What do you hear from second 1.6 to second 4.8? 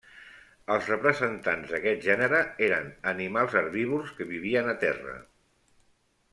d'aquest gènere eren animals herbívors que vivien a